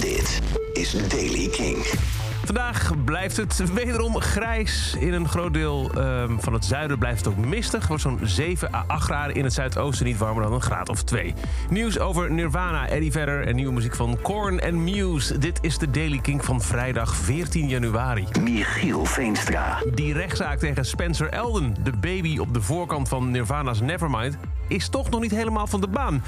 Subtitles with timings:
[0.00, 0.40] Dit
[0.72, 1.76] is Daily King.
[2.44, 4.96] Vandaag blijft het wederom grijs.
[4.98, 7.86] In een groot deel ehm, van het zuiden blijft het ook mistig.
[7.86, 11.02] Wordt zo'n 7 à 8 graden in het zuidoosten niet warmer dan een graad of
[11.02, 11.34] 2.
[11.70, 15.38] Nieuws over Nirvana, Eddie Vedder en nieuwe muziek van Korn en Muse.
[15.38, 18.26] Dit is de Daily King van vrijdag 14 januari.
[18.42, 19.82] Michiel Veenstra.
[19.94, 24.36] Die rechtszaak tegen Spencer Elden, de baby op de voorkant van Nirvana's Nevermind,
[24.68, 26.22] is toch nog niet helemaal van de baan.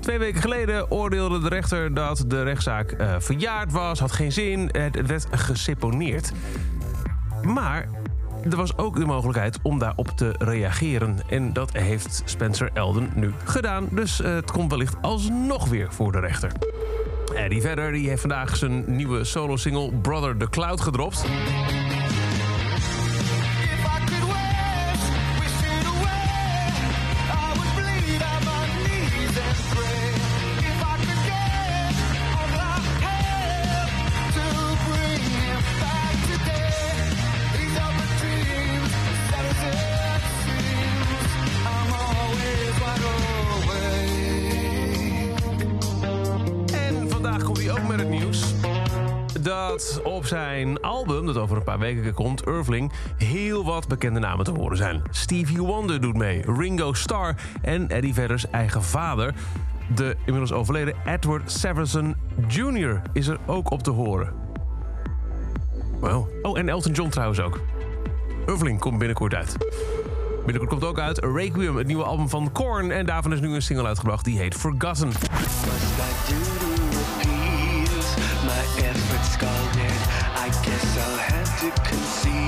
[0.00, 4.68] Twee weken geleden oordeelde de rechter dat de rechtszaak eh, verjaard was, had geen zin,
[4.72, 6.32] het werd geseponeerd.
[7.42, 7.88] Maar
[8.50, 11.16] er was ook de mogelijkheid om daarop te reageren.
[11.28, 13.88] En dat heeft Spencer Elden nu gedaan.
[13.90, 16.52] Dus eh, het komt wellicht alsnog weer voor de rechter.
[17.34, 21.24] Eddie Vedder die heeft vandaag zijn nieuwe solo-single Brother the Cloud gedropt.
[49.50, 54.44] Dat op zijn album, dat over een paar weken komt, Irving, heel wat bekende namen
[54.44, 55.02] te horen zijn.
[55.10, 59.34] Stevie Wonder doet mee, Ringo Starr en Eddie Vedder's eigen vader.
[59.94, 62.16] De inmiddels overleden Edward Severson
[62.48, 63.02] Jr.
[63.12, 64.32] is er ook op te horen.
[66.00, 66.28] Wow.
[66.42, 67.60] Oh, en Elton John trouwens ook.
[68.46, 69.56] Irving komt binnenkort uit.
[70.44, 72.90] Binnenkort komt ook uit Requiem, het nieuwe album van Korn.
[72.90, 75.12] En daarvan is nu een single uitgebracht die heet Forgotten.
[81.00, 82.39] I guess I'll have to concede.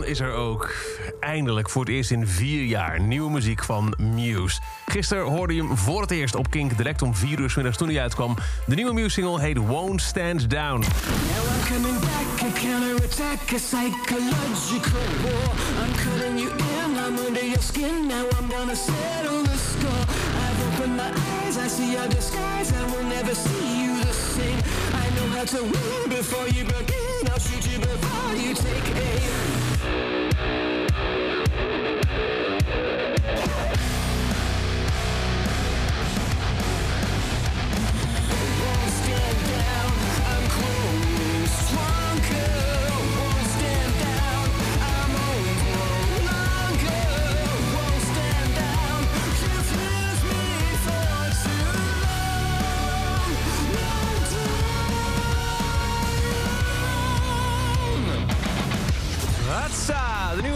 [0.00, 0.74] Is er ook
[1.20, 4.60] eindelijk voor het eerst in vier jaar nieuwe muziek van Muse.
[4.86, 7.76] Gisteren hoorde je hem voor het eerst op Kink direct om vier uur 's middags
[7.76, 8.36] toen hij uitkwam.
[8.66, 10.84] De nieuwe Muse-single heet Won't Stand Down.
[20.72, 22.72] Opened my eyes, I see your disguise.
[22.72, 24.12] I will never see you the.
[24.94, 27.28] I know how to win before you begin.
[27.32, 27.78] I'll shoot you
[28.38, 30.31] you take aim.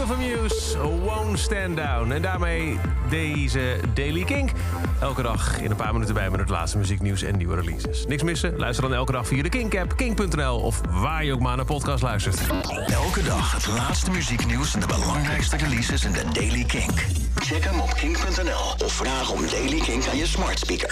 [0.07, 2.11] Van Muse, Won't Stand Down.
[2.11, 2.79] En daarmee
[3.09, 4.51] deze Daily Kink.
[4.99, 8.05] Elke dag in een paar minuten bij met het laatste muzieknieuws en nieuwe releases.
[8.05, 8.57] Niks missen?
[8.57, 10.59] Luister dan elke dag via de Kink-app, kink.nl...
[10.59, 12.39] of waar je ook maar naar podcast luistert.
[12.87, 16.91] Elke dag het laatste muzieknieuws en de belangrijkste releases in de Daily King.
[17.35, 20.85] Check hem op kink.nl of vraag om Daily King aan je smart speaker.